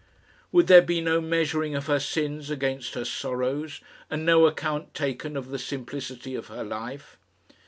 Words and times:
Would 0.51 0.65
there 0.65 0.81
be 0.81 0.99
no 0.99 1.21
measuring 1.21 1.75
of 1.75 1.85
her 1.85 1.99
sins 1.99 2.49
against 2.49 2.95
her 2.95 3.05
sorrows, 3.05 3.81
and 4.09 4.25
no 4.25 4.47
account 4.47 4.95
taken 4.95 5.37
of 5.37 5.49
the 5.49 5.59
simplicity 5.59 6.33
of 6.33 6.47
her 6.47 6.63
life? 6.63 7.19